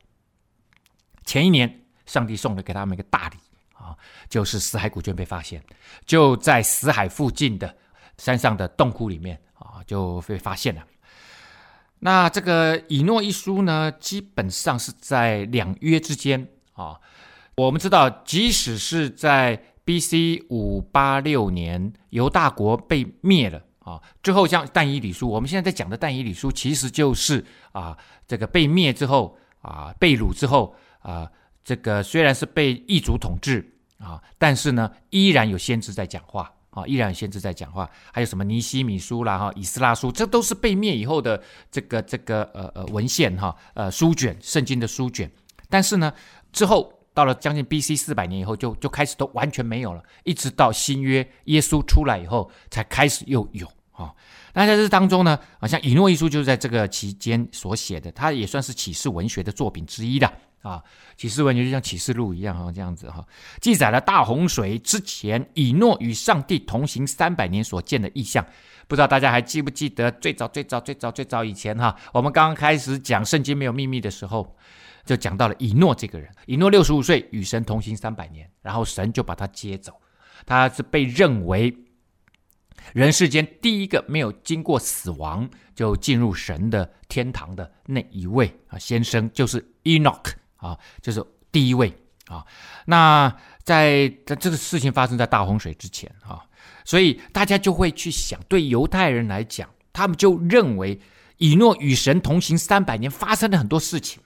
[1.25, 3.37] 前一年上帝送了给他们一个大礼
[3.75, 3.95] 啊，
[4.31, 5.63] 就是死海古卷被发现，
[6.07, 7.77] 就在死海附近的
[8.17, 10.83] 山上的洞窟里面啊就被发现了。
[11.99, 16.99] 那这个以诺一书呢，基本上是在两约之间啊，
[17.57, 20.45] 我们知道，即使是在 B.C.
[20.49, 24.01] 五八六年，犹大国被灭了啊！
[24.23, 31.29] 之后像但以理书，我们现在在讲的但以理书，其实就是啊，这个被灭之后啊，被掳之后啊，
[31.65, 37.91] 这个虽然是被异族统治啊，但是呢，依然有先知在讲话啊，依然有先知在讲话。
[38.13, 41.43] 还有什么尼西米书啦、哈以斯拉书，这都是被灭以后的
[41.73, 45.29] 这个这个呃呃文献哈呃书卷，圣经的书卷。
[45.69, 46.13] 但是呢，
[46.53, 46.93] 之后。
[47.15, 47.97] 到了将近 B.C.
[47.97, 54.11] 四百年以后就，就开始都完全没有了，一直到新约耶稣出来以后，才开始又有啊、
[54.55, 60.83] 那在这当中呢，啊，像以诺一书就是在这个期间所写的，它也算是启示文学的作品之一的啊。
[61.17, 63.25] 启示文学就像启示录一样哈，这样子哈，
[63.61, 68.45] 记载了大洪水之前，以诺与上帝同行三百年所见的异象。
[68.89, 74.57] 不知道大家还记不记得最早最早最早最早以前哈，我们刚刚开始讲圣经没有秘密的时候。
[75.05, 80.01] 就讲到了以诺这个人，以诺六十五岁与神同行三百年，然后神就把他接走，
[80.47, 81.77] 他是被认为
[82.93, 91.93] 人世间第一个没有经过死亡就进入神的天堂的那一位啊，先生就是 Enoch 啊，就是第一位
[92.27, 92.47] 啊。
[92.87, 96.45] 那在在这个事情发生在大洪水之前啊，
[96.85, 101.01] 所以大家就会去想，对犹太人来讲，他们就认为
[101.39, 104.23] 以诺与神同行三百年，发生了很多事情。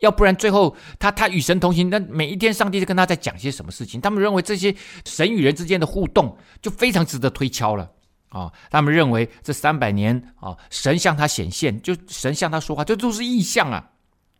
[0.00, 4.00] 要不然最后他他与神同行，那每一天上帝就跟他在讲些什么事情？
[4.00, 7.90] 他们认为这些神与人之间的互动就非常值得推敲了
[8.28, 8.52] 啊！
[8.70, 13.90] 他们认为这三百年啊，神向他显现，就神向他说话，这都是异象啊。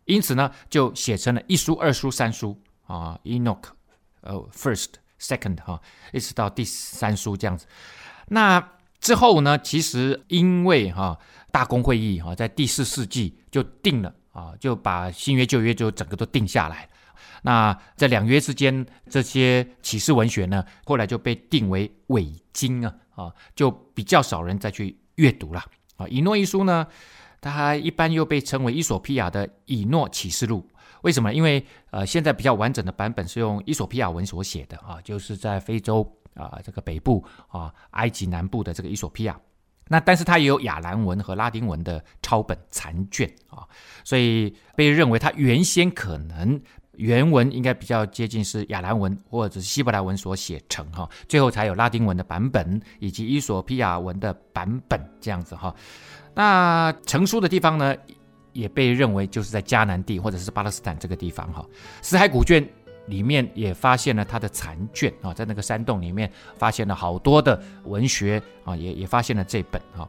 [0.03, 3.63] 因此呢，就写成了一书、二书、三书啊，Enoch，
[4.21, 4.89] 呃，First、
[5.19, 5.81] Second 哈，
[6.13, 7.65] 一直到第三书这样子。
[8.27, 11.17] 那之后呢，其实因为哈
[11.51, 14.13] 大公会议哈，在第四世纪就定了。
[14.35, 16.87] 啊，就把新约旧约就整个都定下来。
[17.41, 25.63] 那在两约之间，这些启示文学呢，后来就被定为伪经啊，啊，就比较少人再去阅读了。
[25.95, 26.85] 啊，以诺一书呢，
[27.39, 30.67] 它一般又被称为伊索匹亚的以诺启示录。
[31.03, 31.33] 为什么？
[31.33, 39.39] 因为呃，现在比较完整的版本是用伊索匹亚文所写的啊，就是在非洲啊这个北部啊，埃及南部的这个伊索匹亚。
[39.87, 43.63] 那但是它也有亚兰文和拉丁文的抄本残卷啊，
[44.03, 46.59] 所以被认为它原先可能
[46.93, 55.73] 原文应该比较接近是亚兰文或者是希伯来文所写成哈，最后才有拉丁文的版本以及伊索比亚文的版本这样子哈。
[56.33, 57.95] 那成书的地方呢，
[58.53, 61.65] 也被认为就是在迦南地或者是巴勒斯坦这个地方哈。
[62.01, 62.67] 死海古卷。
[63.07, 70.07] 里面也发现了他的残卷啊，在那个山洞里面发现了好多的文学啊，也也发现了这本啊，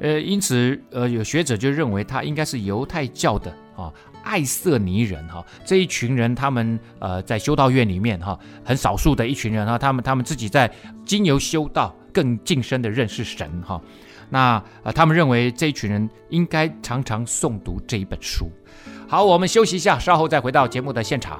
[0.00, 3.92] 呃，因此呃，有学者就认为他应该是犹太教的啊，
[4.22, 10.70] 爱色尼人哈，这一群人他们呃在修道院里面哈，很少数的一群人哈，他们他们自己在
[11.04, 13.80] 经由修道更近身的认识神哈，
[14.30, 18.50] 那呃他们认为这一群人应该常常诵读这一本书。
[19.06, 21.38] 好，我们休息一下，稍后再回到节目的现场。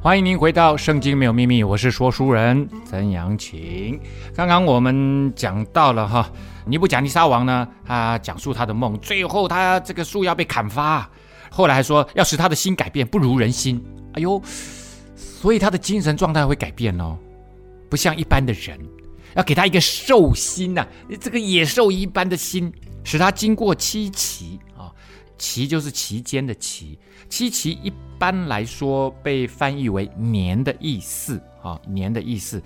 [0.00, 4.00] 欢迎您回到《圣经没有秘密》，我是说书人曾阳晴。
[4.34, 6.30] 刚刚我们讲到了哈，
[6.64, 11.10] 尼布甲尼撒王呢，他讲述他的梦，最后他这个树要被砍伐，
[11.50, 13.84] 后来还说要使他的心改变，不如人心。
[14.14, 14.40] 哎呦，
[15.14, 17.18] 所以他的精神状态会改变哦，
[17.90, 18.78] 不像一般的人，
[19.34, 20.88] 要给他一个兽心呐、啊，
[21.20, 22.72] 这个野兽一般的心，
[23.04, 24.92] 使他经过七期啊，
[25.36, 27.92] 期就是期间的期，七期一。
[28.20, 32.60] 般来说，被翻译为“年”的意思啊，“年”的意思，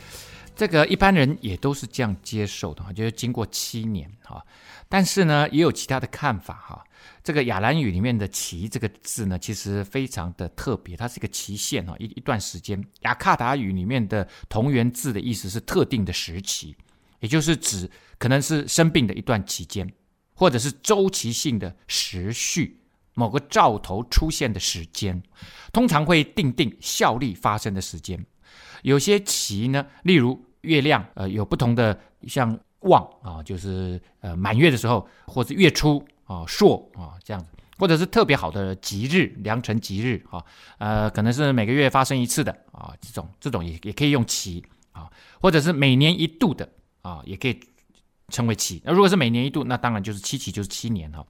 [0.56, 4.42] 这个一般人也都是这样接受的，就是经过七年哈。
[4.88, 6.82] 但是呢，也有其他的看法哈。
[7.22, 12.82] 这个亚兰语里面的“期”这个字呢，其实非常的特别，它是一个期限哈，一一段时间。
[13.02, 16.74] 亚卡达语里面的同源字的意思是特定的时期，
[17.20, 19.88] 也就是指可能是生病的一段期间，
[20.34, 22.78] 或者是周期性的时序。
[23.14, 25.22] 某个兆头出现的时间，
[25.70, 28.24] 通常会定定效力发生的时间。
[28.80, 36.02] 有些期呢，例如月亮，呃，有不同的，像望啊，就是呃满月的时候，或者月初
[36.32, 37.46] 啊朔啊这样子，
[37.78, 40.42] 或者是特别好的吉日，良辰吉日啊，
[40.78, 46.68] 呃，可能是每个月发生一次的啊，这种这种也也可以用期啊，或者是每年一度的
[47.02, 47.60] 啊，也可以
[48.28, 48.80] 称为期。
[48.84, 51.24] 那如果是每年一度，那当然就是七期，就是七年哈。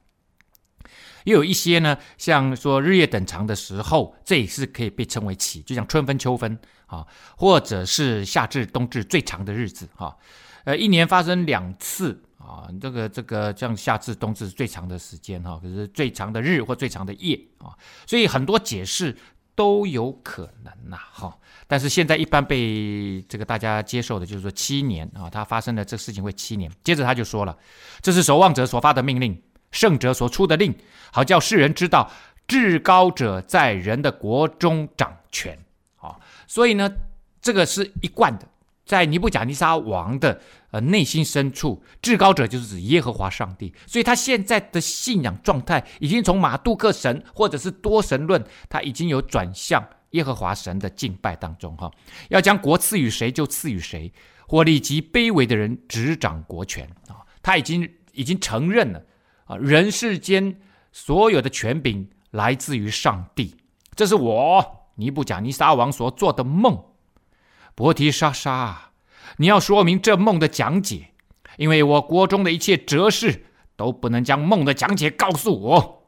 [1.25, 10.17] 又有一些呢，像说日夜等长的时候，这也是可以被称为期，就像春分、秋分啊，或者是夏至、冬至最长的日子哈。
[10.65, 17.71] 呃，一年发生两次啊，这个这个像夏至、冬至最长的时间哈，可是最长的日或最长的夜啊，
[18.07, 19.17] 所以很多解释
[19.55, 21.39] 都有可能呐哈。
[21.69, 26.71] 但是现在一般被这个大家接受的就是说七年啊，他发生的这事情会七年。
[26.83, 27.57] 接着他就说了，
[28.01, 29.41] 这是守望者所发的命令。
[29.71, 30.77] 圣者所出的令，
[31.11, 32.11] 好叫世人知道
[32.47, 35.59] 至高者在人的国中掌权。
[35.97, 36.93] 啊，所以呢，
[37.41, 38.47] 这个是一贯的，
[38.85, 43.73] 在尼布甲尼撒王的呃内心深处，至高者就是指耶和华上帝。
[43.87, 51.77] 所以他现在的信仰状态已经从马杜克神或者是多神论，他已经有转向耶和华神的敬拜当中。
[51.77, 51.91] 哈，
[52.29, 54.13] 要将国赐予谁就赐予谁，
[54.47, 56.85] 或立极卑微的人执掌国权。
[57.07, 59.03] 啊，他已经已经承认了。
[59.45, 60.61] 啊，人世间
[60.91, 63.55] 所有的权柄来自于上帝。
[63.95, 66.92] 这是我尼布甲尼撒王所做的梦。
[67.75, 68.91] 伯提沙沙，
[69.39, 71.13] 你要说明这梦的讲解，
[71.57, 73.47] 因为我国中的一切哲士
[73.77, 76.07] 都不能将梦的讲解告诉我，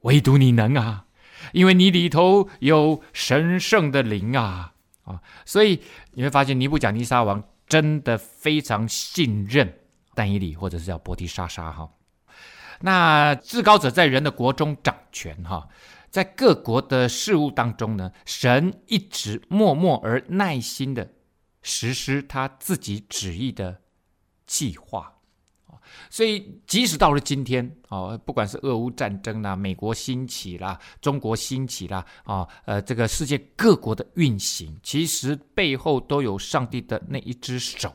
[0.00, 1.06] 唯独你能啊，
[1.52, 4.72] 因为你里头有神圣的灵啊
[5.04, 5.22] 啊！
[5.44, 5.80] 所以
[6.12, 9.72] 你会发现尼布甲尼撒王真的非常信任
[10.14, 11.88] 但以理，或者是叫伯提沙沙哈。
[12.80, 15.68] 那至高者在人的国中掌权哈。
[16.10, 21.10] 在各国的事务当中呢，神一直默默而耐心的
[21.62, 23.82] 实施他自己旨意的
[24.46, 25.12] 计划，
[26.08, 37.94] 所以即使到了今天啊，不管是俄乌战争啦、美国兴起啦、中国兴起啦啊，呃，这个世界各国的运行，其实背后都有上帝的那一只手。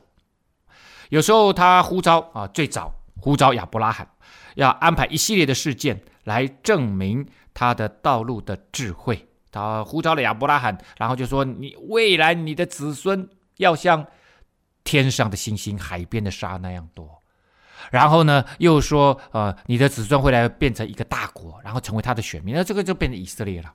[1.09, 4.07] 有时候他呼召啊，最早呼召亚伯拉罕，
[4.55, 7.27] 要安排一系列的事件来证明。
[7.53, 14.05] 他的道路的智慧，他呼召了亚伯拉罕，然后就说：“你未来你的子孙要像
[14.83, 17.21] 天上的星星、海边的沙那样多。”
[17.91, 23.73] 然后呢，又说：“呃，你的子孙会来变成一个大国，然后成为他的选民。”那这个就变成以色列了，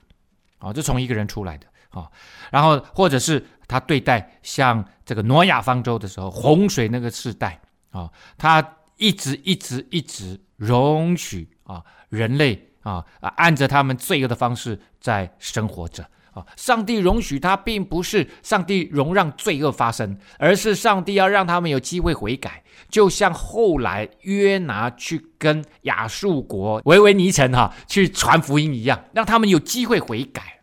[0.57, 2.09] 啊，就从一个人出来的啊。
[2.51, 7.61] 然后或者是他对待像这个挪亚方舟的时候，洪水那个世代
[7.91, 12.68] 啊，他一直一直一直容许啊人类。
[12.89, 13.31] 啊啊！
[13.37, 16.43] 按着他们罪恶的方式在生活着啊！
[16.55, 30.61] 上帝容许他，并不是上帝容让罪恶发生，而是上帝要让他们有机会悔改，就像后来约拿去跟亚述国维维尼城哈去传福音一样，让他们有机会悔改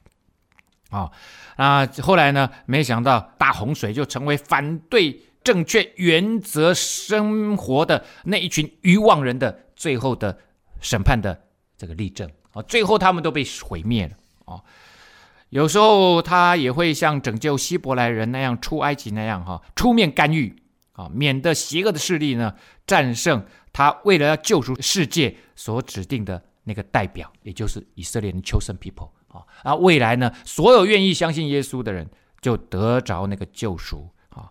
[0.90, 1.10] 啊！
[1.58, 10.38] 那，后来呢，没想到大洪水就成为反对正确原则生活的那一群愚妄人的最后的
[10.80, 11.45] 审判的。
[11.76, 14.16] 这个例证啊，最后他们都被毁灭了
[14.52, 14.62] 啊。
[15.50, 20.54] 有时候他也会像拯救希伯来人那样出埃及那样哈，出面干预
[20.92, 22.54] 啊，免得邪恶的势力呢
[22.86, 23.96] 战胜他。
[24.04, 32.08] 为了要救赎世界所指定的那个代表，也就是以色列人 chosen people 啊，啊，未来呢，所有愿意相信耶稣的人
[32.40, 34.50] 就得着那个救赎啊。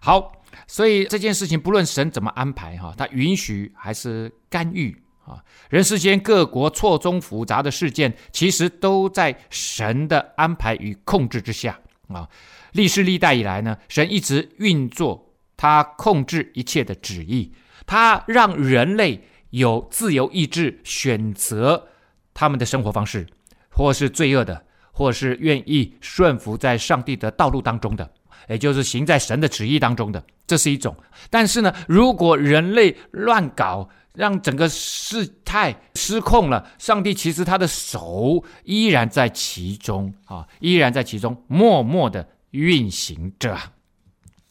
[0.00, 5.03] 好，所以这件事情不论神怎么安排哈，他允许还是干预。
[5.26, 12.28] 啊，人世间各国错综复杂的事件，其实都在神的安排与控制之下啊。
[12.72, 17.52] 历世历代以来呢，神一直运作他控制一切的旨意，
[17.86, 21.88] 他让人类有自由意志选择
[22.34, 23.26] 他们的生活方式，
[23.70, 24.62] 或是罪恶的，
[24.92, 28.12] 或是愿意顺服在上帝的道路当中的，
[28.48, 30.94] 也就是行在神的旨意当中的，这是一种。
[31.30, 43.58] 但是呢，如果人类乱搞，让整个事态失控了，上帝其实他的手依然在其中啊，依然在其中默默的运行着。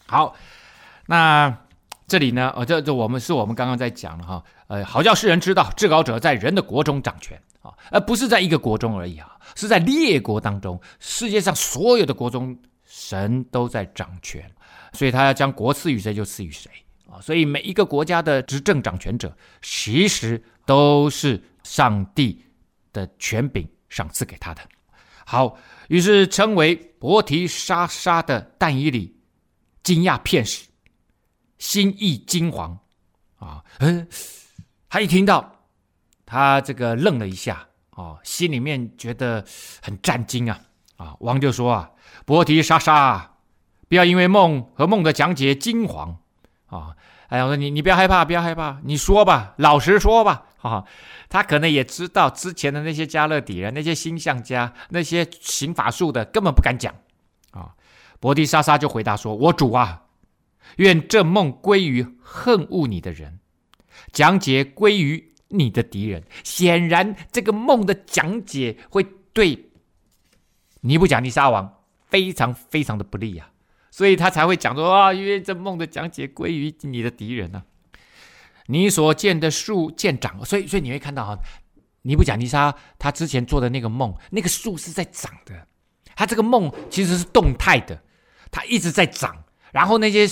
[0.05, 0.35] 好，
[1.07, 1.57] 那
[2.05, 12.55] 这里呢，呃，这这我们是我们刚刚在讲了哈，呃，好叫世人知道，至高者在人的国中掌权啊，而不是在一个国中而已啊，是在列国当中，世界上所有的国中，
[12.85, 14.51] 神都在掌权，
[14.91, 16.69] 所以他要将国赐予谁就赐予谁。
[17.21, 22.45] 所以每一个国家的执政掌权者，其实都是上帝
[22.91, 24.61] 的权柄赏赐给他的。
[25.25, 25.57] 好，
[25.89, 29.15] 于是称为伯提沙沙的但以理
[29.83, 30.67] 惊讶片时，
[31.57, 32.77] 心意惊惶
[33.37, 33.63] 啊！
[33.79, 34.07] 嗯，
[34.89, 35.65] 他一听到，
[36.25, 39.45] 他这个愣了一下啊，心里面觉得
[39.81, 40.61] 很震惊啊！
[40.97, 41.91] 啊，王就说啊，
[42.25, 43.37] 伯提沙沙，
[43.87, 46.15] 不要因为梦和梦的讲解惊惶。
[46.65, 46.97] 啊，
[47.33, 50.45] 哎呀，我说你，你不要害怕，不要害怕，你说吧，老实说吧。
[50.57, 50.85] 哈，
[51.29, 56.93] 他可能也知道之前的那些迦勒底人、那些星象家、那些行法术的，根本不敢讲。
[57.49, 57.73] 啊，
[58.19, 60.03] 伯提莎莎就回答说：“我主啊，
[60.75, 63.39] 愿这梦归于恨恶你的人，
[64.11, 69.03] 讲解归于你的敌人。”显然，这个梦的讲解会
[69.33, 69.71] 对
[70.81, 73.49] 尼布甲尼撒王非常非常的不利啊。
[73.93, 77.93] 所以他才会讲说啊，因为这梦的讲解归于你的敌人呢、啊。
[78.65, 81.37] 你所见的树渐长，所以所以你会看到哈，
[82.01, 85.67] 尼布甲尼撒他之前做的那个梦，那个树是在长的。
[86.15, 88.01] 他这个梦其实是动态的，
[88.49, 89.43] 它一直在长。
[89.71, 90.27] 然后那些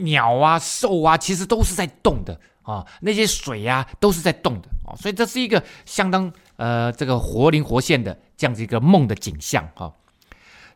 [0.00, 2.86] 鸟啊、兽啊，其实都是在动的啊。
[3.02, 4.96] 那些水啊，都是在动的啊。
[4.96, 9.94] 所以这是一个相当呃这个活灵活现的这样子一个梦的景象哈。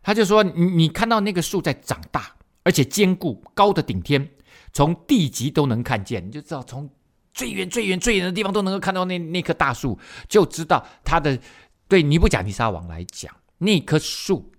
[0.02, 4.30] 他就说：“你你看到那个树在长大，而且坚固，高的顶天，
[4.72, 6.88] 从地极都能看见，你就知道从
[7.34, 9.98] 最远最远最远的地方都能够看到那那棵大树，
[10.28, 11.38] 就知道他的
[11.86, 14.50] 对尼布甲尼撒王来讲，那棵树，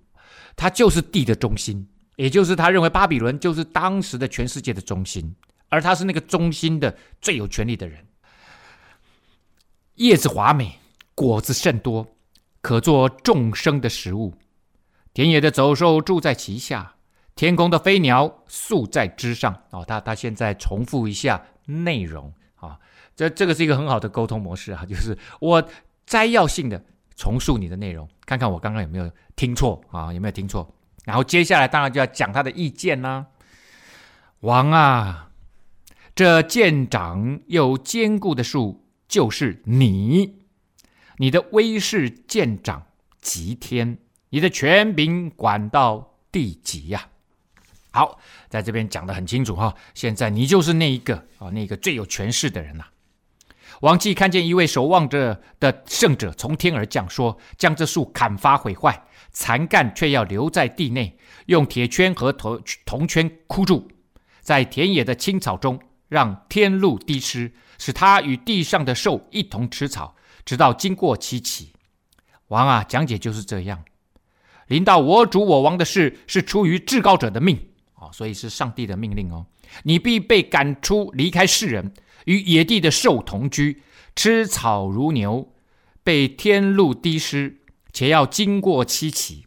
[0.56, 5.36] 它就是地的中心，也就是他认为巴比伦就是当时的全世界的中心，
[5.70, 8.06] 而他是那个中心的最有权力的人。
[9.96, 10.80] 叶子华美，
[11.16, 12.08] 果子甚多，
[12.62, 14.36] 可做众生的食物。
[15.14, 16.96] 田野的走兽住在其下，
[17.36, 19.64] 天空的飞鸟宿在枝上。
[19.72, 22.80] 哦，他他现在重复一下内容啊，
[23.16, 25.68] 这这个是一个很好的沟通模式啊，就是我
[26.06, 26.84] 摘要性的
[27.16, 30.74] 重述你的内容，看看我刚刚有没有听错啊，有没有听错？
[31.04, 33.28] 然后接下来当然就要讲他的意见啦。
[34.42, 35.32] 王啊，
[36.16, 40.40] 这健长又坚固的树就是你，
[41.18, 42.86] 你的威势健长
[43.20, 43.98] 极天。
[44.32, 47.10] 你的权柄管到地极呀！
[47.92, 48.18] 好，
[48.48, 49.76] 在这边讲得很清楚哈。
[49.94, 52.86] 现在你就是那一个啊，那个最有权势的人呐。
[53.82, 61.18] 王既看见一位守望着的圣者从天而降，说：“将这树砍伐毁坏，残干却要留在地内，
[61.48, 63.90] 用铁圈和铜铜圈箍住，
[64.40, 65.78] 在田野的青草中，
[66.08, 70.16] 让天露滴湿，使它与地上的兽一同吃草，
[70.46, 71.74] 直到经过七期。”
[72.48, 73.84] 王啊，讲解就是这样。
[74.72, 77.60] 临到我主我王的事，是出于至高者的命
[77.96, 79.46] 啊，所以是上帝的命令哦。
[79.84, 81.94] 你必被赶出，离开世人，
[82.24, 83.82] 与野地的兽同居，
[84.16, 85.52] 吃草如牛，
[86.06, 87.58] 被天路滴湿，
[87.92, 89.44] 且要经过七起。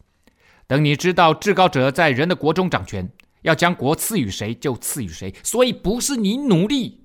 [0.66, 3.10] 等你知道至高者在人的国中掌权，
[3.40, 7.03] 要将国赐予谁就赐予谁，所以不是你努力。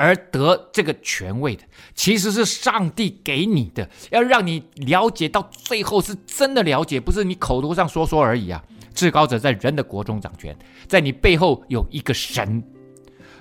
[0.00, 1.62] 而得这个权位的，
[1.94, 8.64] 其实是上帝给你的，要让你了解到最后是真的了解，不是你口头上说说而已啊！
[8.94, 10.56] 至高者在人的国中掌权，
[10.88, 12.64] 在你背后有一个神。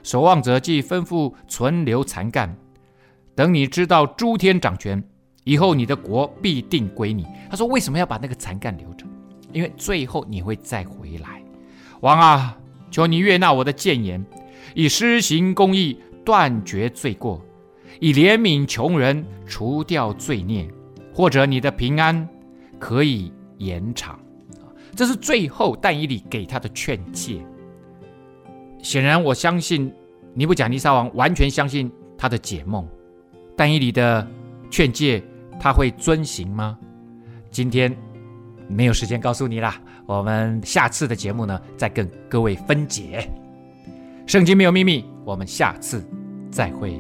[0.03, 2.53] 守望者既吩咐存留残干，
[3.33, 5.01] 等你知道诸天掌权
[5.45, 7.25] 以后，你的国必定归你。
[7.49, 9.05] 他说：“为什么要把那个残干留着？
[9.53, 11.41] 因为最后你会再回来。”
[12.01, 12.57] 王啊，
[12.91, 14.25] 求你悦纳我的谏言，
[14.75, 15.97] 以施行公义。
[16.29, 17.43] 断绝罪过，
[17.99, 20.69] 以怜悯穷人，除掉罪孽，
[21.11, 22.29] 或者你的平安
[22.77, 24.19] 可以延长。
[24.95, 27.43] 这是最后但以理给他的劝诫。
[28.83, 29.91] 显然，我相信
[30.35, 32.87] 尼布甲尼撒王完全相信他的解梦。
[33.57, 34.27] 但以理的
[34.69, 35.23] 劝诫
[35.59, 36.77] 他会遵行吗？
[37.49, 37.91] 今天
[38.67, 43.27] 没有时间告诉你啦，我们下次的节目呢，再跟各位分解。
[44.27, 46.07] 圣经没有秘密，我们下次
[46.51, 46.99] 再会。